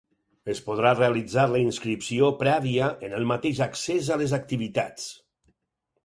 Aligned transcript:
Es 0.51 0.59
podrà 0.67 0.91
realitzar 0.99 1.43
la 1.49 1.59
inscripció 1.65 2.29
prèvia 2.39 2.87
en 3.09 3.13
el 3.17 3.27
mateix 3.33 3.61
accés 3.65 4.09
a 4.15 4.17
les 4.23 4.33
activitats. 4.39 5.05